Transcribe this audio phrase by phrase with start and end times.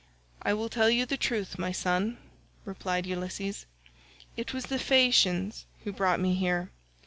[0.41, 2.17] "I will tell you the truth, my son,"
[2.65, 3.67] replied Ulysses.
[4.35, 6.71] "It was the Phaeacians who brought me here.